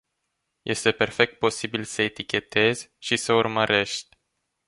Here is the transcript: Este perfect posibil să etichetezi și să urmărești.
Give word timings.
Este 0.63 0.91
perfect 0.93 1.37
posibil 1.39 1.83
să 1.83 2.01
etichetezi 2.01 2.93
și 2.97 3.17
să 3.17 3.33
urmărești. 3.33 4.09